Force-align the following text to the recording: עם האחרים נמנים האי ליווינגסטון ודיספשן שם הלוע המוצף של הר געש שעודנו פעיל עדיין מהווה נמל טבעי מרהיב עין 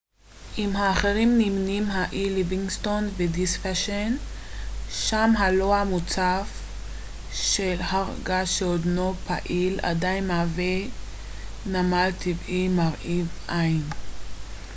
עם 0.57 0.75
האחרים 0.75 1.29
נמנים 1.37 1.83
האי 1.91 2.29
ליווינגסטון 2.29 3.09
ודיספשן 3.17 4.15
שם 4.91 5.31
הלוע 5.37 5.77
המוצף 5.77 6.47
של 7.31 7.75
הר 7.79 8.13
געש 8.23 8.59
שעודנו 8.59 9.13
פעיל 9.27 9.79
עדיין 9.83 10.27
מהווה 10.27 10.77
נמל 11.65 12.09
טבעי 12.19 12.67
מרהיב 12.67 13.27
עין 13.47 13.83